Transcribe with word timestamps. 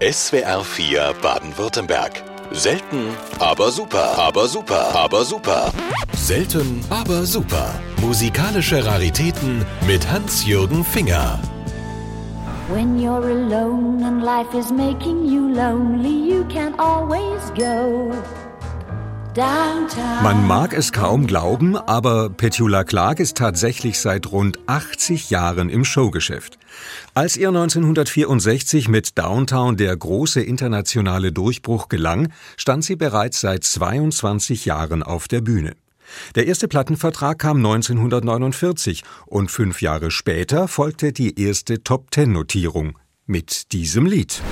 SWR 0.00 0.62
4 0.62 1.12
Baden-Württemberg. 1.20 2.22
Selten, 2.52 3.16
aber 3.40 3.72
super, 3.72 4.16
aber 4.16 4.46
super, 4.46 4.94
aber 4.94 5.24
super. 5.24 5.72
Selten, 6.14 6.84
aber 6.88 7.24
super. 7.24 7.74
Musikalische 8.00 8.86
Raritäten 8.86 9.66
mit 9.88 10.08
Hans-Jürgen 10.08 10.84
Finger. 10.84 11.40
When 12.68 12.96
you're 13.00 13.24
alone 13.28 14.04
and 14.04 14.22
life 14.22 14.56
is 14.56 14.70
making 14.70 15.24
you 15.24 15.48
lonely, 15.48 16.30
you 16.30 16.44
can 16.44 16.78
always 16.78 17.50
go. 17.56 18.12
Man 19.38 20.48
mag 20.48 20.72
es 20.72 20.90
kaum 20.90 21.28
glauben, 21.28 21.76
aber 21.76 22.28
Petula 22.28 22.82
Clark 22.82 23.20
ist 23.20 23.36
tatsächlich 23.36 24.00
seit 24.00 24.32
rund 24.32 24.58
80 24.66 25.30
Jahren 25.30 25.70
im 25.70 25.84
Showgeschäft. 25.84 26.58
Als 27.14 27.36
ihr 27.36 27.48
1964 27.48 28.88
mit 28.88 29.16
Downtown 29.16 29.76
der 29.76 29.96
große 29.96 30.40
internationale 30.40 31.30
Durchbruch 31.30 31.88
gelang, 31.88 32.32
stand 32.56 32.84
sie 32.84 32.96
bereits 32.96 33.40
seit 33.40 33.62
22 33.62 34.64
Jahren 34.64 35.04
auf 35.04 35.28
der 35.28 35.40
Bühne. 35.40 35.74
Der 36.34 36.48
erste 36.48 36.66
Plattenvertrag 36.66 37.38
kam 37.38 37.58
1949 37.58 39.04
und 39.26 39.52
fünf 39.52 39.82
Jahre 39.82 40.10
später 40.10 40.66
folgte 40.66 41.12
die 41.12 41.40
erste 41.40 41.84
Top-Ten-Notierung 41.84 42.98
mit 43.26 43.72
diesem 43.72 44.06
Lied. 44.06 44.42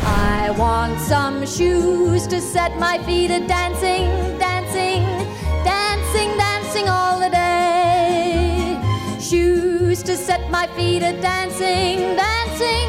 I 0.46 0.50
want 0.56 1.00
some 1.00 1.44
shoes 1.44 2.28
to 2.28 2.40
set 2.40 2.78
my 2.78 3.00
feet 3.04 3.32
a 3.32 3.40
dancing, 3.40 4.35
dancing, 4.66 5.04
dancing, 5.64 6.36
dancing 6.36 6.88
all 6.88 7.20
the 7.20 7.30
day. 7.30 8.76
Shoes 9.20 10.02
to 10.02 10.16
set 10.16 10.50
my 10.50 10.66
feet 10.76 11.02
a 11.02 11.12
dancing, 11.20 12.16
dancing, 12.16 12.88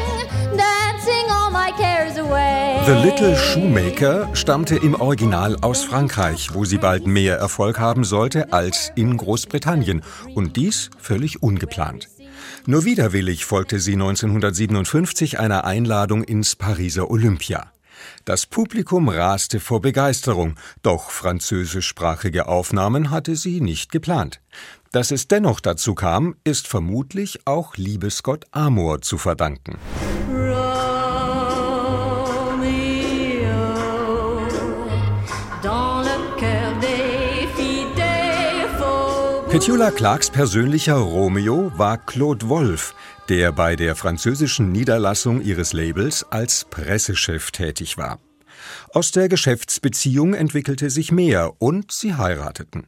dancing 0.56 1.30
all 1.30 1.50
my 1.50 1.72
cares 1.78 2.18
away. 2.18 2.80
The 2.86 2.94
Little 2.94 3.36
Shoemaker 3.36 4.28
stammte 4.34 4.76
im 4.76 4.94
Original 5.00 5.56
aus 5.60 5.84
Frankreich, 5.84 6.54
wo 6.54 6.64
sie 6.64 6.78
bald 6.78 7.06
mehr 7.06 7.36
Erfolg 7.36 7.78
haben 7.78 8.04
sollte 8.04 8.52
als 8.52 8.90
in 8.96 9.16
Großbritannien. 9.16 10.02
Und 10.34 10.56
dies 10.56 10.90
völlig 10.98 11.42
ungeplant. 11.42 12.08
Nur 12.66 12.84
widerwillig 12.84 13.44
folgte 13.44 13.78
sie 13.78 13.94
1957 13.94 15.38
einer 15.38 15.64
Einladung 15.64 16.24
ins 16.24 16.56
Pariser 16.56 17.10
Olympia. 17.10 17.72
Das 18.24 18.46
Publikum 18.46 19.08
raste 19.08 19.60
vor 19.60 19.80
Begeisterung, 19.80 20.56
doch 20.82 21.10
französischsprachige 21.10 22.46
Aufnahmen 22.46 23.10
hatte 23.10 23.36
sie 23.36 23.60
nicht 23.60 23.92
geplant. 23.92 24.40
Dass 24.92 25.10
es 25.10 25.28
dennoch 25.28 25.60
dazu 25.60 25.94
kam, 25.94 26.36
ist 26.44 26.66
vermutlich 26.66 27.46
auch 27.46 27.76
Liebesgott 27.76 28.46
Amor 28.52 29.02
zu 29.02 29.18
verdanken. 29.18 29.78
Petula 39.50 39.90
Clarks 39.90 40.28
persönlicher 40.28 40.96
Romeo 40.96 41.72
war 41.74 41.96
Claude 41.96 42.48
Wolf, 42.50 42.94
der 43.28 43.52
bei 43.52 43.76
der 43.76 43.94
französischen 43.94 44.72
Niederlassung 44.72 45.42
ihres 45.42 45.72
Labels 45.72 46.24
als 46.30 46.66
Pressechef 46.70 47.50
tätig 47.50 47.98
war. 47.98 48.18
Aus 48.92 49.12
der 49.12 49.28
Geschäftsbeziehung 49.28 50.34
entwickelte 50.34 50.90
sich 50.90 51.12
mehr 51.12 51.52
und 51.58 51.92
sie 51.92 52.14
heirateten. 52.14 52.86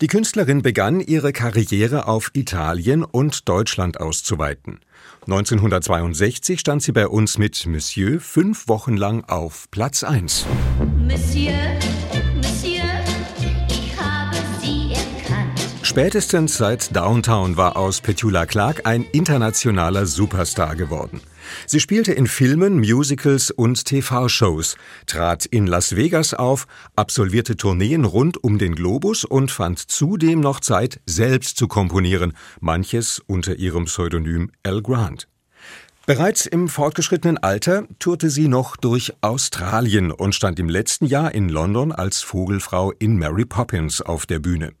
Die 0.00 0.06
Künstlerin 0.06 0.62
begann 0.62 1.00
ihre 1.00 1.32
Karriere 1.32 2.06
auf 2.06 2.30
Italien 2.34 3.04
und 3.04 3.48
Deutschland 3.48 4.00
auszuweiten. 4.00 4.80
1962 5.22 6.60
stand 6.60 6.82
sie 6.82 6.92
bei 6.92 7.08
uns 7.08 7.38
mit 7.38 7.66
Monsieur 7.66 8.20
fünf 8.20 8.68
Wochen 8.68 8.96
lang 8.96 9.24
auf 9.24 9.70
Platz 9.70 10.04
1. 10.04 10.46
Monsieur 10.98 11.54
Spätestens 15.92 16.56
seit 16.56 16.96
Downtown 16.96 17.58
war 17.58 17.76
aus 17.76 18.00
Petula 18.00 18.46
Clark 18.46 18.86
ein 18.86 19.04
internationaler 19.12 20.06
Superstar 20.06 20.74
geworden. 20.74 21.20
Sie 21.66 21.80
spielte 21.80 22.12
in 22.12 22.26
Filmen, 22.26 22.78
Musicals 22.78 23.50
und 23.50 23.84
TV-Shows, 23.84 24.76
trat 25.04 25.44
in 25.44 25.66
Las 25.66 25.94
Vegas 25.94 26.32
auf, 26.32 26.66
absolvierte 26.96 27.58
Tourneen 27.58 28.06
rund 28.06 28.42
um 28.42 28.56
den 28.56 28.74
Globus 28.74 29.26
und 29.26 29.50
fand 29.50 29.80
zudem 29.80 30.40
noch 30.40 30.60
Zeit, 30.60 30.98
selbst 31.04 31.58
zu 31.58 31.68
komponieren, 31.68 32.32
manches 32.60 33.20
unter 33.26 33.56
ihrem 33.56 33.84
Pseudonym 33.84 34.50
Al 34.62 34.80
Grant. 34.80 35.28
Bereits 36.06 36.46
im 36.46 36.70
fortgeschrittenen 36.70 37.36
Alter 37.36 37.86
tourte 37.98 38.30
sie 38.30 38.48
noch 38.48 38.78
durch 38.78 39.12
Australien 39.20 40.10
und 40.10 40.34
stand 40.34 40.58
im 40.58 40.70
letzten 40.70 41.04
Jahr 41.04 41.34
in 41.34 41.50
London 41.50 41.92
als 41.92 42.22
Vogelfrau 42.22 42.92
in 42.92 43.18
Mary 43.18 43.44
Poppins 43.44 44.00
auf 44.00 44.24
der 44.24 44.38
Bühne. 44.38 44.72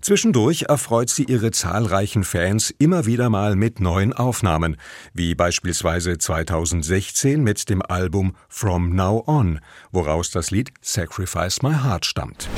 Zwischendurch 0.00 0.62
erfreut 0.68 1.10
sie 1.10 1.24
ihre 1.24 1.50
zahlreichen 1.50 2.24
Fans 2.24 2.74
immer 2.78 3.04
wieder 3.04 3.28
mal 3.28 3.54
mit 3.54 3.80
neuen 3.80 4.12
Aufnahmen, 4.12 4.76
wie 5.12 5.34
beispielsweise 5.34 6.16
2016 6.16 7.42
mit 7.42 7.68
dem 7.68 7.82
Album 7.82 8.34
From 8.48 8.94
Now 8.94 9.24
On, 9.26 9.60
woraus 9.92 10.30
das 10.30 10.50
Lied 10.50 10.72
Sacrifice 10.80 11.62
My 11.62 11.74
Heart 11.74 12.06
stammt. 12.06 12.48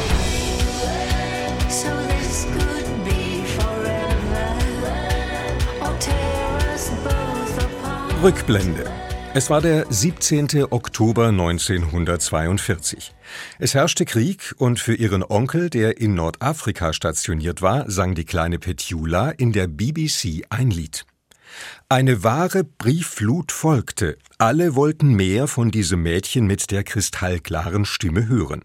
Rückblende 8.23 9.02
es 9.35 9.49
war 9.49 9.63
der 9.63 9.87
17. 9.89 10.65
Oktober 10.71 11.29
1942. 11.29 13.15
Es 13.59 13.75
herrschte 13.75 14.05
Krieg 14.05 14.55
und 14.59 14.79
für 14.79 14.95
ihren 14.95 15.25
Onkel, 15.25 15.71
der 15.71 15.99
in 15.99 16.15
Nordafrika 16.15 16.93
stationiert 16.93 17.63
war, 17.63 17.91
sang 17.91 18.15
die 18.15 18.27
kleine 18.27 18.59
Petula 18.59 19.31
in 19.31 19.53
der 19.53 19.69
BBC 19.69 20.45
ein 20.51 20.71
Lied. 20.71 21.07
Eine 21.89 22.23
wahre 22.23 22.65
Briefflut 22.65 23.53
folgte. 23.53 24.19
Alle 24.37 24.75
wollten 24.75 25.15
mehr 25.15 25.47
von 25.47 25.71
diesem 25.71 26.03
Mädchen 26.03 26.47
mit 26.47 26.71
der 26.71 26.85
kristallklaren 26.85 27.87
Stimme 27.87 28.29
hören. 28.29 28.63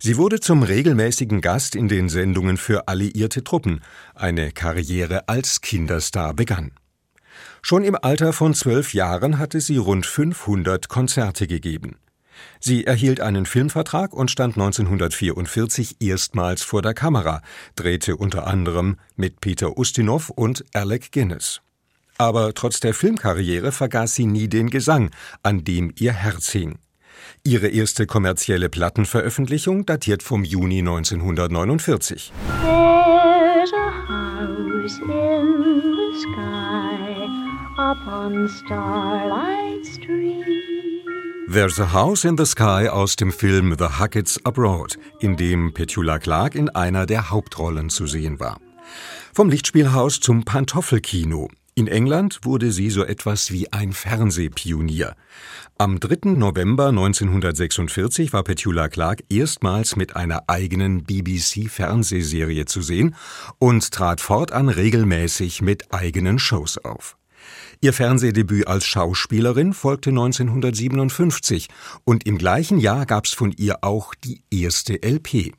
Sie 0.00 0.16
wurde 0.16 0.40
zum 0.40 0.64
regelmäßigen 0.64 1.40
Gast 1.40 1.76
in 1.76 1.88
den 1.88 2.08
Sendungen 2.08 2.56
für 2.56 2.88
alliierte 2.88 3.44
Truppen. 3.44 3.80
Eine 4.14 4.50
Karriere 4.50 5.28
als 5.28 5.60
Kinderstar 5.60 6.34
begann. 6.34 6.72
Schon 7.62 7.84
im 7.84 7.96
Alter 8.00 8.32
von 8.32 8.54
zwölf 8.54 8.94
Jahren 8.94 9.38
hatte 9.38 9.60
sie 9.60 9.76
rund 9.76 10.06
500 10.06 10.88
Konzerte 10.88 11.46
gegeben. 11.46 11.96
Sie 12.60 12.84
erhielt 12.84 13.20
einen 13.20 13.46
Filmvertrag 13.46 14.12
und 14.12 14.30
stand 14.30 14.56
1944 14.56 15.96
erstmals 16.00 16.62
vor 16.62 16.82
der 16.82 16.94
Kamera, 16.94 17.42
drehte 17.76 18.16
unter 18.16 18.46
anderem 18.46 18.96
mit 19.16 19.40
Peter 19.40 19.78
Ustinov 19.78 20.30
und 20.30 20.64
Alec 20.72 21.12
Guinness. 21.12 21.60
Aber 22.16 22.54
trotz 22.54 22.80
der 22.80 22.94
Filmkarriere 22.94 23.72
vergaß 23.72 24.14
sie 24.14 24.26
nie 24.26 24.48
den 24.48 24.70
Gesang, 24.70 25.10
an 25.42 25.64
dem 25.64 25.92
ihr 25.98 26.12
Herz 26.12 26.50
hing. 26.50 26.78
Ihre 27.42 27.68
erste 27.68 28.06
kommerzielle 28.06 28.68
Plattenveröffentlichung 28.68 29.86
datiert 29.86 30.22
vom 30.22 30.44
Juni 30.44 30.78
1949. 30.78 32.32
upon 37.94 38.48
Starlight 38.48 39.86
Street. 39.86 40.44
There's 41.48 41.78
a 41.78 41.92
House 41.92 42.24
in 42.24 42.36
the 42.36 42.46
Sky 42.46 42.88
aus 42.88 43.16
dem 43.16 43.30
Film 43.30 43.76
The 43.78 44.00
Huckets 44.00 44.40
Abroad, 44.44 44.98
in 45.20 45.36
dem 45.36 45.72
Petula 45.72 46.18
Clark 46.18 46.54
in 46.54 46.68
einer 46.70 47.06
der 47.06 47.30
Hauptrollen 47.30 47.90
zu 47.90 48.06
sehen 48.06 48.40
war. 48.40 48.58
Vom 49.32 49.48
Lichtspielhaus 49.48 50.20
zum 50.20 50.44
Pantoffelkino. 50.44 51.48
In 51.76 51.86
England 51.86 52.40
wurde 52.42 52.72
sie 52.72 52.90
so 52.90 53.04
etwas 53.04 53.52
wie 53.52 53.72
ein 53.72 53.92
Fernsehpionier. 53.92 55.14
Am 55.76 56.00
3. 56.00 56.30
November 56.30 56.88
1946 56.88 58.32
war 58.32 58.44
Petula 58.44 58.88
Clark 58.88 59.24
erstmals 59.28 59.96
mit 59.96 60.16
einer 60.16 60.44
eigenen 60.48 61.04
BBC-Fernsehserie 61.04 62.64
zu 62.64 62.80
sehen 62.80 63.14
und 63.58 63.90
trat 63.90 64.20
fortan 64.20 64.68
regelmäßig 64.68 65.62
mit 65.62 65.92
eigenen 65.92 66.38
Shows 66.38 66.78
auf. 66.78 67.16
Ihr 67.80 67.92
Fernsehdebüt 67.92 68.66
als 68.66 68.86
Schauspielerin 68.86 69.72
folgte 69.72 70.10
1957 70.10 71.68
und 72.04 72.26
im 72.26 72.38
gleichen 72.38 72.78
Jahr 72.78 73.06
gab's 73.06 73.32
von 73.32 73.52
ihr 73.52 73.78
auch 73.82 74.14
die 74.14 74.42
erste 74.50 75.02
LP. 75.02 75.52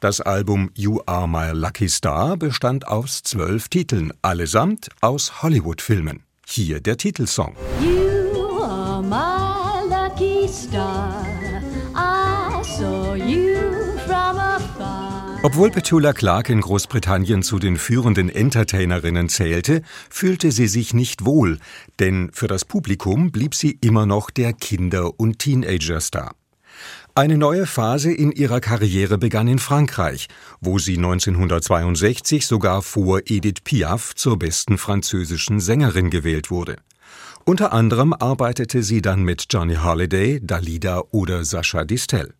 Das 0.00 0.20
Album 0.20 0.70
You 0.74 1.00
Are 1.06 1.28
My 1.28 1.52
Lucky 1.52 1.88
Star 1.88 2.36
bestand 2.36 2.88
aus 2.88 3.22
zwölf 3.22 3.68
Titeln, 3.68 4.12
allesamt 4.22 4.88
aus 5.00 5.42
Hollywood-Filmen. 5.42 6.24
Hier 6.46 6.80
der 6.80 6.96
Titelsong. 6.96 7.54
You 7.80 8.62
are 8.62 9.02
my 9.02 9.88
lucky 9.88 10.48
star. 10.48 11.31
Obwohl 15.44 15.72
Petula 15.72 16.12
Clark 16.12 16.50
in 16.50 16.60
Großbritannien 16.60 17.42
zu 17.42 17.58
den 17.58 17.76
führenden 17.76 18.28
Entertainerinnen 18.28 19.28
zählte, 19.28 19.82
fühlte 20.08 20.52
sie 20.52 20.68
sich 20.68 20.94
nicht 20.94 21.24
wohl, 21.24 21.58
denn 21.98 22.30
für 22.32 22.46
das 22.46 22.64
Publikum 22.64 23.32
blieb 23.32 23.56
sie 23.56 23.76
immer 23.80 24.06
noch 24.06 24.30
der 24.30 24.52
Kinder- 24.52 25.18
und 25.18 25.40
Teenager-Star. 25.40 26.36
Eine 27.16 27.38
neue 27.38 27.66
Phase 27.66 28.12
in 28.12 28.30
ihrer 28.30 28.60
Karriere 28.60 29.18
begann 29.18 29.48
in 29.48 29.58
Frankreich, 29.58 30.28
wo 30.60 30.78
sie 30.78 30.96
1962 30.96 32.46
sogar 32.46 32.80
vor 32.80 33.22
Edith 33.26 33.62
Piaf 33.64 34.14
zur 34.14 34.38
besten 34.38 34.78
französischen 34.78 35.58
Sängerin 35.58 36.10
gewählt 36.10 36.52
wurde. 36.52 36.76
Unter 37.44 37.72
anderem 37.72 38.12
arbeitete 38.12 38.84
sie 38.84 39.02
dann 39.02 39.24
mit 39.24 39.46
Johnny 39.50 39.74
Holiday, 39.74 40.38
Dalida 40.40 41.02
oder 41.10 41.44
Sascha 41.44 41.84
Distel. 41.84 42.32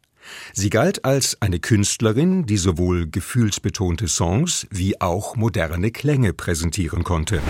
Sie 0.53 0.71
galt 0.71 1.05
als 1.05 1.41
eine 1.41 1.61
Künstlerin, 1.61 2.47
die 2.47 2.57
sowohl 2.57 3.09
gefühlsbetonte 3.09 4.09
Songs 4.09 4.67
wie 4.71 5.01
auch 5.01 5.37
moderne 5.37 5.91
Klänge 5.91 6.33
präsentieren 6.33 7.05
konnte. 7.05 7.41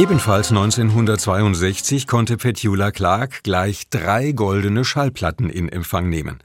Ebenfalls 0.00 0.48
1962 0.48 2.06
konnte 2.06 2.38
Petula 2.38 2.90
Clark 2.90 3.42
gleich 3.42 3.90
drei 3.90 4.32
goldene 4.32 4.82
Schallplatten 4.82 5.50
in 5.50 5.68
Empfang 5.68 6.08
nehmen. 6.08 6.38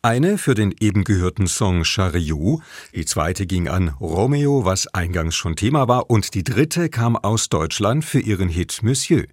Eine 0.00 0.38
für 0.38 0.54
den 0.54 0.74
eben 0.80 1.04
gehörten 1.04 1.46
Song 1.46 1.84
Chariot, 1.84 2.62
die 2.94 3.04
zweite 3.04 3.46
ging 3.46 3.68
an 3.68 3.90
Romeo, 4.00 4.64
was 4.64 4.86
eingangs 4.86 5.34
schon 5.34 5.56
Thema 5.56 5.88
war, 5.88 6.08
und 6.08 6.32
die 6.32 6.42
dritte 6.42 6.88
kam 6.88 7.14
aus 7.14 7.50
Deutschland 7.50 8.06
für 8.06 8.18
ihren 8.20 8.48
Hit 8.48 8.82
Monsieur. 8.82 9.24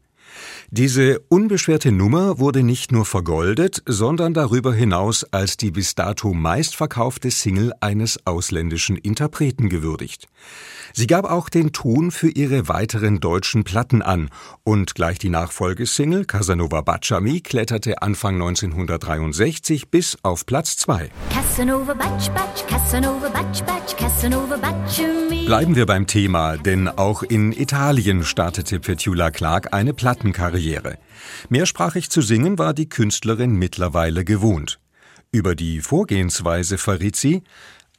Diese 0.72 1.20
unbeschwerte 1.30 1.92
Nummer 1.92 2.40
wurde 2.40 2.64
nicht 2.64 2.92
nur 2.92 3.06
vergoldet, 3.06 3.82
sondern 3.86 4.34
darüber 4.34 4.74
hinaus 4.74 5.24
als 5.32 5.58
die 5.58 5.72
bis 5.72 5.96
dato 5.96 6.34
meistverkaufte 6.34 7.32
Single 7.32 7.74
eines 7.82 8.26
ausländischen 8.26 8.98
Interpreten 8.98 9.70
gewürdigt. 9.70 10.28
Sie 10.94 11.08
gab 11.08 11.26
auch 11.26 11.50
den 11.50 11.72
Ton 11.72 12.12
für 12.12 12.30
ihre 12.30 12.68
weiteren 12.68 13.20
deutschen 13.20 13.64
Platten 13.64 14.02
an 14.02 14.30
und 14.64 14.96
gleich 14.96 15.20
die 15.20 15.30
Nachfolgesingle 15.30 16.26
Casanova 16.26 16.82
Bacciami 16.82 17.42
kletterte 17.42 18.02
Anfang 18.02 18.36
1963 18.36 19.90
bis 19.90 20.18
auf 20.24 20.46
Platz 20.46 20.78
2. 20.78 21.10
Bleiben 25.46 25.76
wir 25.76 25.86
beim 25.86 26.08
Thema, 26.08 26.58
denn 26.58 26.88
auch 26.88 27.24
in 27.24 27.52
Italien 27.52 28.24
startete 28.24 28.80
Petula 28.80 29.32
Clark 29.32 29.74
eine 29.74 29.94
Plattenkarriere. 30.20 30.98
Mehrsprachig 31.48 32.10
zu 32.10 32.22
singen 32.22 32.60
war 32.60 32.74
die 32.74 32.90
Künstlerin 32.90 33.56
mittlerweile 33.56 34.26
gewohnt. 34.26 34.80
Über 35.32 35.56
die 35.56 35.80
Vorgehensweise 35.80 36.78
verriet 36.78 37.16
sie, 37.16 37.44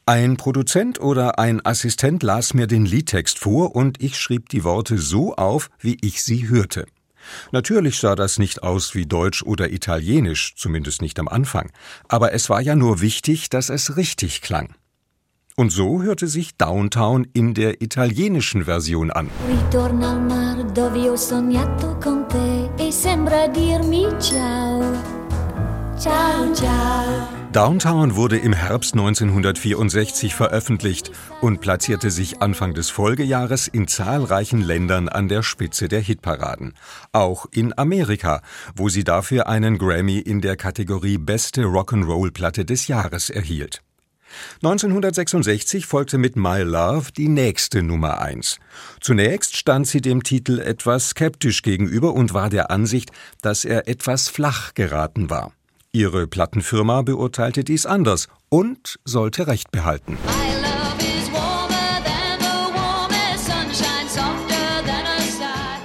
ein 0.04 0.36
Produzent 0.36 1.00
oder 1.00 1.38
ein 1.38 1.64
Assistent 1.64 2.22
las 2.22 2.52
mir 2.52 2.66
den 2.66 2.84
Liedtext 2.84 3.38
vor 3.38 3.74
und 3.74 4.02
ich 4.02 4.18
schrieb 4.18 4.48
die 4.48 4.64
Worte 4.64 4.98
so 4.98 5.34
auf, 5.36 5.70
wie 5.78 5.96
ich 6.02 6.22
sie 6.22 6.48
hörte. 6.48 6.86
Natürlich 7.52 7.98
sah 7.98 8.16
das 8.16 8.38
nicht 8.38 8.62
aus 8.62 8.94
wie 8.94 9.06
Deutsch 9.06 9.42
oder 9.42 9.70
Italienisch, 9.70 10.54
zumindest 10.56 11.00
nicht 11.00 11.18
am 11.18 11.28
Anfang, 11.28 11.70
aber 12.08 12.32
es 12.32 12.50
war 12.50 12.60
ja 12.60 12.74
nur 12.74 13.00
wichtig, 13.00 13.50
dass 13.50 13.70
es 13.70 13.96
richtig 13.96 14.42
klang. 14.42 14.74
Und 15.56 15.70
so 15.70 16.02
hörte 16.02 16.26
sich 16.26 16.56
Downtown 16.56 17.26
in 17.32 17.54
der 17.54 17.82
italienischen 17.82 18.64
Version 18.64 19.10
an. 19.10 19.28
Ritorna 19.48 20.12
al 20.12 20.20
mar 20.20 20.64
dove 20.72 21.10
ho 21.10 21.16
sognato 21.16 21.98
con 22.02 22.28
te 22.28 22.70
e 22.78 22.90
sembra 22.90 23.48
dirmi 23.48 24.06
ciao. 24.18 24.82
Ciao, 25.98 26.54
ciao. 26.54 27.40
Downtown 27.52 28.14
wurde 28.14 28.38
im 28.38 28.52
Herbst 28.52 28.94
1964 28.94 30.36
veröffentlicht 30.36 31.10
und 31.40 31.60
platzierte 31.60 32.12
sich 32.12 32.40
Anfang 32.40 32.74
des 32.74 32.90
Folgejahres 32.90 33.66
in 33.66 33.88
zahlreichen 33.88 34.62
Ländern 34.62 35.08
an 35.08 35.26
der 35.26 35.42
Spitze 35.42 35.88
der 35.88 36.00
Hitparaden. 36.00 36.74
Auch 37.10 37.46
in 37.50 37.76
Amerika, 37.76 38.40
wo 38.76 38.88
sie 38.88 39.02
dafür 39.02 39.48
einen 39.48 39.78
Grammy 39.78 40.20
in 40.20 40.40
der 40.40 40.56
Kategorie 40.56 41.18
Beste 41.18 41.62
Rock'n'Roll-Platte 41.64 42.64
des 42.64 42.86
Jahres 42.86 43.30
erhielt. 43.30 43.82
1966 44.62 45.86
folgte 45.86 46.18
mit 46.18 46.36
My 46.36 46.62
Love 46.62 47.12
die 47.16 47.28
nächste 47.28 47.82
Nummer 47.82 48.20
1. 48.20 48.58
Zunächst 49.00 49.56
stand 49.56 49.86
sie 49.86 50.00
dem 50.00 50.22
Titel 50.22 50.58
etwas 50.58 51.10
skeptisch 51.10 51.62
gegenüber 51.62 52.14
und 52.14 52.34
war 52.34 52.50
der 52.50 52.70
Ansicht, 52.70 53.10
dass 53.42 53.64
er 53.64 53.88
etwas 53.88 54.28
flach 54.28 54.74
geraten 54.74 55.30
war. 55.30 55.52
Ihre 55.92 56.26
Plattenfirma 56.26 57.02
beurteilte 57.02 57.64
dies 57.64 57.86
anders 57.86 58.28
und 58.48 59.00
sollte 59.04 59.46
Recht 59.46 59.72
behalten. 59.72 60.16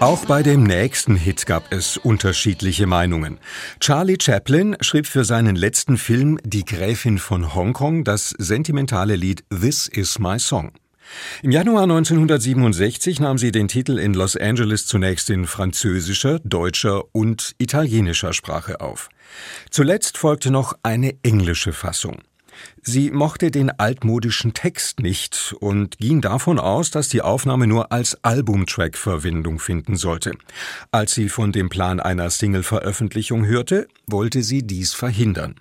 Auch 0.01 0.25
bei 0.25 0.44
dem 0.44 0.63
nächsten 0.63 1.15
Hit 1.15 1.45
gab 1.45 1.71
es 1.71 1.95
unterschiedliche 1.95 2.86
Meinungen. 2.86 3.39
Charlie 3.80 4.18
Chaplin 4.21 4.75
schrieb 4.81 5.07
für 5.07 5.24
seinen 5.24 5.56
letzten 5.56 5.97
Film 5.97 6.38
Die 6.44 6.65
Gräfin 6.65 7.18
von 7.18 7.56
Hongkong 7.56 8.03
das 8.03 8.31
sentimentale 8.38 9.15
Lied 9.15 9.45
This 9.50 9.88
Is 9.88 10.19
My 10.19 10.38
Song. 10.38 10.74
Im 11.44 11.51
Januar 11.51 11.83
1967 11.83 13.21
nahm 13.21 13.38
sie 13.38 13.53
den 13.53 13.69
Titel 13.69 13.97
in 13.97 14.13
Los 14.13 14.36
Angeles 14.36 14.86
zunächst 14.86 15.30
in 15.30 15.47
französischer, 15.47 16.39
deutscher 16.44 17.03
und 17.13 17.56
italienischer 17.57 18.33
Sprache 18.33 18.81
auf. 18.81 19.07
Zuletzt 19.69 20.18
folgte 20.18 20.51
noch 20.51 20.74
eine 20.83 21.15
englische 21.24 21.71
Fassung. 21.71 22.21
Sie 22.81 23.12
mochte 23.12 23.52
den 23.52 23.69
altmodischen 23.72 24.54
Text 24.54 25.00
nicht 25.00 25.56
und 25.60 25.98
ging 25.98 26.22
davon 26.22 26.60
aus, 26.60 26.92
dass 26.92 27.10
die 27.10 27.22
Aufnahme 27.22 27.68
nur 27.68 27.92
als 27.92 28.24
Albumtrack 28.24 28.98
Verwendung 28.98 29.60
finden 29.60 29.96
sollte. 29.96 30.31
Als 30.92 31.13
sie 31.13 31.30
von 31.30 31.52
dem 31.52 31.69
Plan 31.69 32.00
einer 32.00 32.30
Single-Veröffentlichung 32.30 33.46
hörte, 33.46 33.88
wollte 34.07 34.44
sie 34.44 34.63
dies 34.63 34.94
verhindern. 34.94 35.56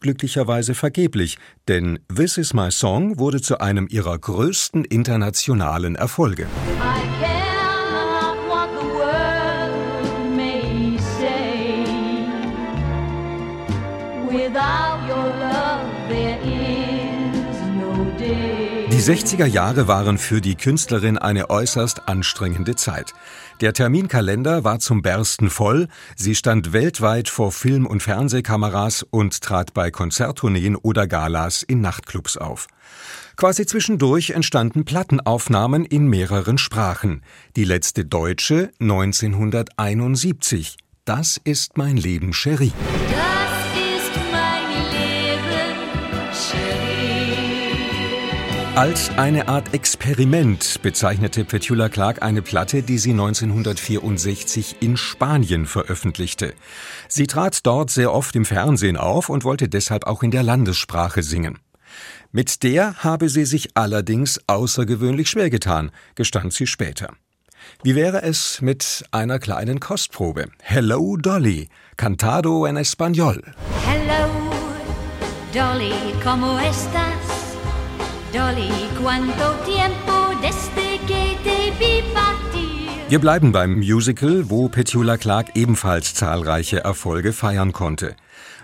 Glücklicherweise 0.00 0.74
vergeblich, 0.74 1.38
denn 1.68 1.98
This 2.14 2.38
Is 2.38 2.54
My 2.54 2.70
Song 2.70 3.18
wurde 3.18 3.40
zu 3.40 3.58
einem 3.60 3.86
ihrer 3.90 4.18
größten 4.18 4.84
internationalen 4.84 5.94
Erfolge. 5.94 6.46
Die 18.92 19.00
60er 19.00 19.46
Jahre 19.46 19.88
waren 19.88 20.18
für 20.18 20.40
die 20.40 20.54
Künstlerin 20.54 21.18
eine 21.18 21.50
äußerst 21.50 22.08
anstrengende 22.08 22.76
Zeit. 22.76 23.14
Der 23.60 23.72
Terminkalender 23.72 24.64
war 24.64 24.78
zum 24.80 25.02
Bersten 25.02 25.50
voll, 25.50 25.88
sie 26.14 26.34
stand 26.34 26.72
weltweit 26.72 27.28
vor 27.28 27.52
Film- 27.52 27.86
und 27.86 28.02
Fernsehkameras 28.02 29.02
und 29.02 29.40
trat 29.40 29.74
bei 29.74 29.90
Konzerttourneen 29.90 30.76
oder 30.76 31.06
Galas 31.06 31.62
in 31.62 31.80
Nachtclubs 31.80 32.36
auf. 32.36 32.68
Quasi 33.36 33.66
zwischendurch 33.66 34.30
entstanden 34.30 34.84
Plattenaufnahmen 34.84 35.84
in 35.84 36.06
mehreren 36.06 36.58
Sprachen. 36.58 37.22
Die 37.56 37.64
letzte 37.64 38.04
deutsche 38.04 38.70
1971. 38.78 40.76
Das 41.04 41.40
ist 41.42 41.76
mein 41.76 41.96
Leben, 41.96 42.32
Cherie. 42.32 42.72
Als 48.74 49.10
eine 49.18 49.48
Art 49.48 49.74
Experiment 49.74 50.80
bezeichnete 50.80 51.44
Petula 51.44 51.90
Clark 51.90 52.22
eine 52.22 52.40
Platte, 52.40 52.82
die 52.82 52.96
sie 52.96 53.10
1964 53.10 54.76
in 54.80 54.96
Spanien 54.96 55.66
veröffentlichte. 55.66 56.54
Sie 57.06 57.26
trat 57.26 57.66
dort 57.66 57.90
sehr 57.90 58.14
oft 58.14 58.34
im 58.34 58.46
Fernsehen 58.46 58.96
auf 58.96 59.28
und 59.28 59.44
wollte 59.44 59.68
deshalb 59.68 60.06
auch 60.06 60.22
in 60.22 60.30
der 60.30 60.42
Landessprache 60.42 61.22
singen. 61.22 61.58
Mit 62.30 62.62
der 62.62 62.94
habe 63.04 63.28
sie 63.28 63.44
sich 63.44 63.76
allerdings 63.76 64.40
außergewöhnlich 64.46 65.28
schwer 65.28 65.50
getan, 65.50 65.90
gestand 66.14 66.54
sie 66.54 66.66
später. 66.66 67.12
Wie 67.82 67.94
wäre 67.94 68.22
es 68.22 68.62
mit 68.62 69.04
einer 69.10 69.38
kleinen 69.38 69.80
Kostprobe? 69.80 70.46
Hello 70.62 71.18
Dolly, 71.18 71.68
cantado 71.98 72.66
en 72.66 72.78
español. 72.78 73.42
Hello 73.86 74.30
Dolly, 75.52 75.92
¿cómo 76.24 76.58
estás? 76.58 77.31
Dolly, 78.32 78.70
cuánto 78.98 79.52
tiempo 79.66 80.32
desde 80.40 80.98
que 81.06 81.36
te 81.44 81.72
vi. 81.78 82.02
Wir 83.12 83.18
bleiben 83.18 83.52
beim 83.52 83.74
Musical, 83.74 84.48
wo 84.48 84.70
Petula 84.70 85.18
Clark 85.18 85.54
ebenfalls 85.54 86.14
zahlreiche 86.14 86.82
Erfolge 86.82 87.34
feiern 87.34 87.72
konnte. 87.72 88.16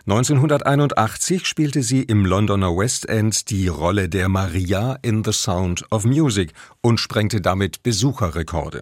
1981 0.07 1.47
spielte 1.47 1.83
sie 1.83 2.03
im 2.03 2.25
Londoner 2.25 2.75
West 2.75 3.11
End 3.11 3.51
die 3.51 3.69
Rolle 3.69 4.09
der 4.09 4.31
Maria 4.31 4.97
in 5.03 5.23
The 5.23 5.33
Sound 5.33 5.85
of 5.91 6.07
Music 6.07 6.55
und 6.81 6.99
sprengte 6.99 7.43
damit 7.43 7.83
Besucherrekorde. 7.83 8.81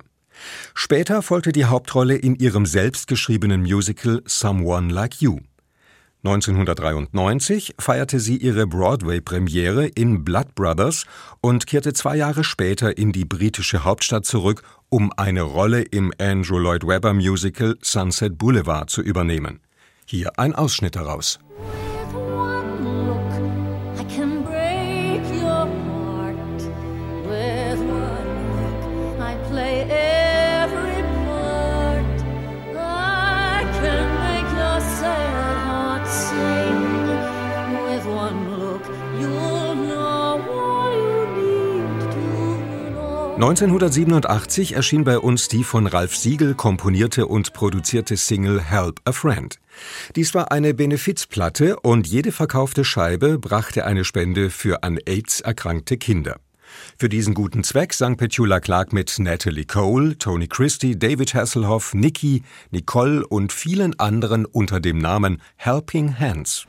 Später 0.72 1.20
folgte 1.22 1.50
die 1.50 1.64
Hauptrolle 1.64 2.14
in 2.14 2.36
ihrem 2.36 2.64
selbstgeschriebenen 2.64 3.62
Musical 3.62 4.22
Someone 4.24 4.92
Like 4.92 5.20
You. 5.20 5.40
1993 6.26 7.76
feierte 7.78 8.18
sie 8.18 8.36
ihre 8.36 8.66
Broadway-Premiere 8.66 9.86
in 9.86 10.24
Blood 10.24 10.56
Brothers 10.56 11.04
und 11.40 11.68
kehrte 11.68 11.92
zwei 11.92 12.16
Jahre 12.16 12.42
später 12.42 12.98
in 12.98 13.12
die 13.12 13.24
britische 13.24 13.84
Hauptstadt 13.84 14.26
zurück, 14.26 14.62
um 14.88 15.12
eine 15.16 15.42
Rolle 15.42 15.82
im 15.82 16.12
Andrew 16.18 16.58
Lloyd 16.58 16.84
Webber 16.84 17.14
Musical 17.14 17.76
Sunset 17.80 18.38
Boulevard 18.38 18.90
zu 18.90 19.02
übernehmen. 19.02 19.60
Hier 20.04 20.36
ein 20.36 20.54
Ausschnitt 20.54 20.96
daraus. 20.96 21.38
...1987 43.36 44.74
erschien 44.74 45.04
bei 45.04 45.18
uns 45.18 45.48
die 45.48 45.62
von 45.62 45.86
Ralf 45.86 46.16
Siegel 46.16 46.54
komponierte 46.54 47.26
und 47.26 47.52
produzierte 47.52 48.16
Single 48.16 48.62
Help 48.62 49.00
a 49.04 49.12
Friend. 49.12 49.58
Dies 50.16 50.34
war 50.34 50.50
eine 50.52 50.72
Benefizplatte 50.72 51.78
und 51.80 52.06
jede 52.06 52.32
verkaufte 52.32 52.82
Scheibe 52.82 53.38
brachte 53.38 53.84
eine 53.84 54.04
Spende 54.04 54.48
für 54.48 54.82
an 54.82 54.98
AIDS 55.04 55.42
erkrankte 55.42 55.98
Kinder. 55.98 56.36
Für 56.98 57.10
diesen 57.10 57.34
guten 57.34 57.62
Zweck 57.62 57.92
sang 57.92 58.16
Petula 58.16 58.58
Clark 58.58 58.94
mit 58.94 59.18
Natalie 59.18 59.66
Cole, 59.66 60.16
Tony 60.16 60.48
Christie, 60.48 60.98
David 60.98 61.34
Hasselhoff, 61.34 61.92
Nikki, 61.92 62.42
Nicole 62.70 63.26
und 63.26 63.52
vielen 63.52 63.98
anderen 64.00 64.46
unter 64.46 64.80
dem 64.80 64.96
Namen 64.96 65.42
Helping 65.56 66.18
Hands. 66.18 66.66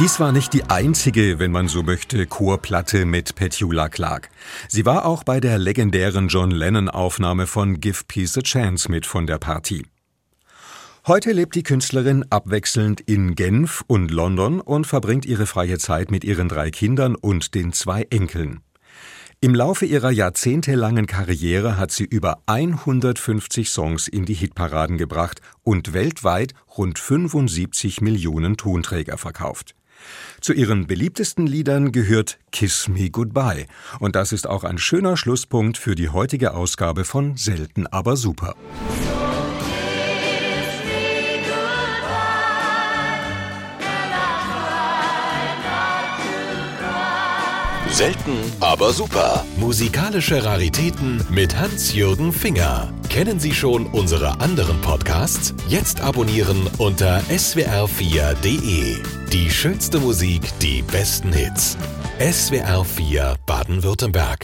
Dies 0.00 0.18
war 0.18 0.32
nicht 0.32 0.54
die 0.54 0.64
einzige, 0.64 1.38
wenn 1.38 1.52
man 1.52 1.68
so 1.68 1.82
möchte, 1.82 2.26
Chorplatte 2.26 3.04
mit 3.04 3.34
Petula 3.34 3.90
Clark. 3.90 4.30
Sie 4.66 4.86
war 4.86 5.04
auch 5.04 5.24
bei 5.24 5.40
der 5.40 5.58
legendären 5.58 6.28
John 6.28 6.50
Lennon-Aufnahme 6.50 7.46
von 7.46 7.80
Give 7.80 8.04
Peace 8.08 8.38
a 8.38 8.40
Chance 8.40 8.90
mit 8.90 9.04
von 9.04 9.26
der 9.26 9.36
Partie. 9.36 9.84
Heute 11.06 11.32
lebt 11.32 11.54
die 11.54 11.64
Künstlerin 11.64 12.24
abwechselnd 12.30 13.02
in 13.02 13.34
Genf 13.34 13.84
und 13.88 14.10
London 14.10 14.62
und 14.62 14.86
verbringt 14.86 15.26
ihre 15.26 15.44
freie 15.44 15.76
Zeit 15.76 16.10
mit 16.10 16.24
ihren 16.24 16.48
drei 16.48 16.70
Kindern 16.70 17.14
und 17.14 17.54
den 17.54 17.74
zwei 17.74 18.06
Enkeln. 18.08 18.60
Im 19.42 19.54
Laufe 19.54 19.84
ihrer 19.84 20.10
jahrzehntelangen 20.10 21.06
Karriere 21.06 21.76
hat 21.76 21.90
sie 21.90 22.04
über 22.04 22.38
150 22.46 23.68
Songs 23.68 24.08
in 24.08 24.24
die 24.24 24.32
Hitparaden 24.32 24.96
gebracht 24.96 25.42
und 25.62 25.92
weltweit 25.92 26.54
rund 26.78 26.98
75 26.98 28.00
Millionen 28.00 28.56
Tonträger 28.56 29.18
verkauft. 29.18 29.74
Zu 30.40 30.52
ihren 30.52 30.86
beliebtesten 30.86 31.46
Liedern 31.46 31.92
gehört 31.92 32.38
Kiss 32.52 32.88
Me 32.88 33.10
Goodbye. 33.10 33.66
Und 33.98 34.16
das 34.16 34.32
ist 34.32 34.48
auch 34.48 34.64
ein 34.64 34.78
schöner 34.78 35.16
Schlusspunkt 35.16 35.78
für 35.78 35.94
die 35.94 36.08
heutige 36.08 36.54
Ausgabe 36.54 37.04
von 37.04 37.36
Selten 37.36 37.86
aber 37.86 38.16
super. 38.16 38.54
Selten, 48.00 48.38
aber 48.60 48.94
super. 48.94 49.44
Musikalische 49.58 50.42
Raritäten 50.42 51.22
mit 51.28 51.58
Hans-Jürgen 51.58 52.32
Finger. 52.32 52.92
Kennen 53.10 53.40
Sie 53.40 53.52
schon 53.52 53.86
unsere 53.86 54.40
anderen 54.40 54.80
Podcasts? 54.80 55.52
Jetzt 55.68 56.00
abonnieren 56.00 56.70
unter 56.78 57.20
swr4.de. 57.28 59.19
Die 59.32 59.48
schönste 59.48 60.00
Musik, 60.00 60.42
die 60.60 60.82
besten 60.82 61.32
Hits. 61.32 61.76
SWR4 62.18 63.36
Baden-Württemberg. 63.46 64.38